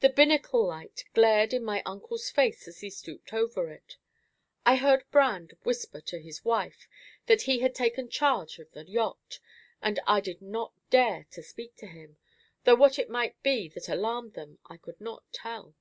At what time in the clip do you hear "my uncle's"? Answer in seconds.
1.64-2.28